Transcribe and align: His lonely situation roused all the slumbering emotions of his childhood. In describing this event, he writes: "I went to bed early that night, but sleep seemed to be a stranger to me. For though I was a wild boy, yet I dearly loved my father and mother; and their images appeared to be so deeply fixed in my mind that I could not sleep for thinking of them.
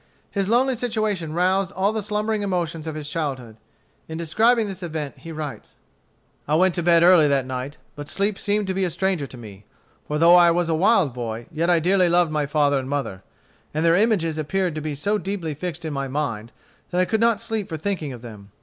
His 0.31 0.49
lonely 0.49 0.73
situation 0.75 1.31
roused 1.31 1.71
all 1.73 1.93
the 1.93 2.01
slumbering 2.01 2.41
emotions 2.41 2.87
of 2.87 2.95
his 2.95 3.07
childhood. 3.07 3.57
In 4.07 4.17
describing 4.17 4.65
this 4.65 4.81
event, 4.81 5.19
he 5.19 5.31
writes: 5.31 5.77
"I 6.47 6.55
went 6.55 6.73
to 6.73 6.81
bed 6.81 7.03
early 7.03 7.27
that 7.27 7.45
night, 7.45 7.77
but 7.95 8.07
sleep 8.07 8.39
seemed 8.39 8.65
to 8.65 8.73
be 8.73 8.83
a 8.83 8.89
stranger 8.89 9.27
to 9.27 9.37
me. 9.37 9.63
For 10.07 10.17
though 10.17 10.33
I 10.33 10.49
was 10.49 10.69
a 10.69 10.73
wild 10.73 11.13
boy, 11.13 11.45
yet 11.51 11.69
I 11.69 11.79
dearly 11.79 12.09
loved 12.09 12.31
my 12.31 12.47
father 12.47 12.79
and 12.79 12.89
mother; 12.89 13.21
and 13.75 13.85
their 13.85 13.95
images 13.95 14.39
appeared 14.39 14.73
to 14.73 14.81
be 14.81 14.95
so 14.95 15.19
deeply 15.19 15.53
fixed 15.53 15.85
in 15.85 15.93
my 15.93 16.07
mind 16.07 16.51
that 16.89 16.99
I 16.99 17.05
could 17.05 17.21
not 17.21 17.39
sleep 17.39 17.69
for 17.69 17.77
thinking 17.77 18.11
of 18.11 18.23
them. 18.23 18.49